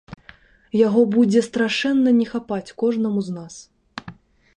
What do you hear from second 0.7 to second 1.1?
Яго